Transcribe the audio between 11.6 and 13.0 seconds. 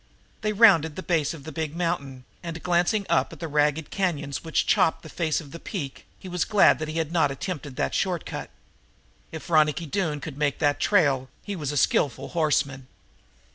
a skillful horseman.